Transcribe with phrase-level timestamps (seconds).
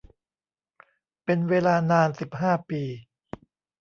[1.23, 2.83] เป็นเวลานาน สิบห้า ปี